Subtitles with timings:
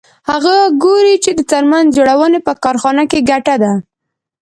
[0.29, 3.73] هغه ګوري چې د څرمن جوړونې په کارخانه کې ګټه ده